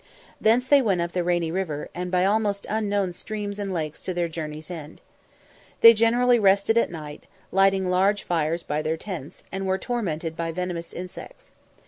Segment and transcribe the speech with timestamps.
[0.41, 4.15] Thence they went up the Rainy River, and by almost unknown streams and lakes to
[4.15, 4.99] their journey's end.
[5.81, 10.53] They generally rested at night, lighting large fires by their tents, and were tormented by
[10.53, 11.51] venomous insects.